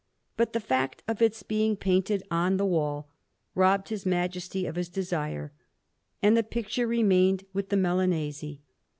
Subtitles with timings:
[0.35, 3.07] But the fact of its being painted on the wall
[3.53, 5.51] robbed his Majesty of his desire;
[6.23, 8.43] and the picture remained with the Milanese.